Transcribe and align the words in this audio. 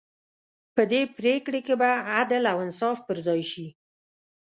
په 0.75 0.81
دې 0.91 1.01
پرېکړې 1.17 1.59
کې 1.67 1.75
به 1.81 1.89
عدل 2.17 2.43
او 2.51 2.57
انصاف 2.65 2.97
پر 3.07 3.17
ځای 3.27 3.41
شي. 3.51 3.67